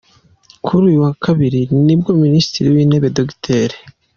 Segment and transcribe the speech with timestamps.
[0.63, 3.69] Kuri uyu wa Kabiri nibwo Minisitiri w’Intebe, Dr.